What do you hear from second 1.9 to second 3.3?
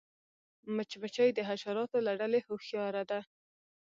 له ډلې هوښیاره ده